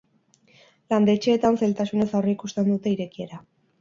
[0.93, 3.45] Landetxeetan zailtasunez aurreikusten dute irekiera.